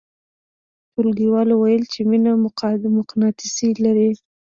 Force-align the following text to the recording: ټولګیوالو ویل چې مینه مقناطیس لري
ټولګیوالو 0.91 1.53
ویل 1.57 1.83
چې 1.93 1.99
مینه 2.09 2.31
مقناطیس 2.97 3.55
لري 3.85 4.09